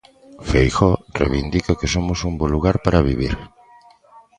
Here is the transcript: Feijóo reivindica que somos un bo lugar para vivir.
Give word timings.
Feijóo 0.49 1.01
reivindica 1.19 1.77
que 1.79 1.91
somos 1.93 2.19
un 2.29 2.33
bo 2.39 2.47
lugar 2.53 2.75
para 2.85 3.05
vivir. 3.09 3.35